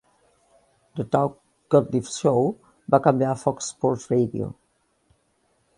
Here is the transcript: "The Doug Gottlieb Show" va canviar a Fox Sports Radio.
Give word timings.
"The 0.97 1.03
Doug 1.15 1.35
Gottlieb 1.75 2.09
Show" 2.17 2.49
va 2.95 3.03
canviar 3.09 3.31
a 3.35 3.39
Fox 3.45 3.71
Sports 3.75 4.13
Radio. 4.17 4.51